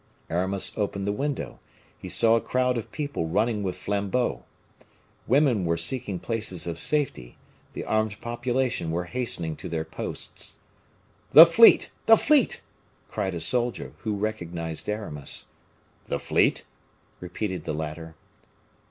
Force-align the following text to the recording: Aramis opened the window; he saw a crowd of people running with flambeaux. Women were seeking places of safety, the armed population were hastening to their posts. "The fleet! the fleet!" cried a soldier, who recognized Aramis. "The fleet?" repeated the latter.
Aramis 0.31 0.71
opened 0.77 1.05
the 1.05 1.11
window; 1.11 1.59
he 1.99 2.09
saw 2.09 2.35
a 2.35 2.41
crowd 2.41 2.75
of 2.75 2.91
people 2.91 3.27
running 3.27 3.61
with 3.61 3.75
flambeaux. 3.77 4.43
Women 5.27 5.63
were 5.63 5.77
seeking 5.77 6.17
places 6.17 6.65
of 6.65 6.79
safety, 6.79 7.37
the 7.73 7.83
armed 7.85 8.19
population 8.19 8.89
were 8.89 9.03
hastening 9.03 9.55
to 9.57 9.69
their 9.69 9.85
posts. 9.85 10.57
"The 11.33 11.45
fleet! 11.45 11.91
the 12.07 12.17
fleet!" 12.17 12.63
cried 13.11 13.35
a 13.35 13.39
soldier, 13.39 13.93
who 13.99 14.15
recognized 14.15 14.89
Aramis. 14.89 15.45
"The 16.07 16.17
fleet?" 16.17 16.65
repeated 17.19 17.65
the 17.65 17.73
latter. 17.75 18.15